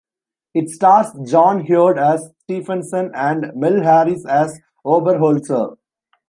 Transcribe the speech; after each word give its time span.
It 0.55 0.71
stars 0.71 1.09
John 1.29 1.67
Heard 1.67 1.99
as 1.99 2.33
Stephenson 2.39 3.11
and 3.13 3.51
Mel 3.53 3.83
Harris 3.83 4.25
as 4.25 4.59
Oberholtzer. 4.83 5.77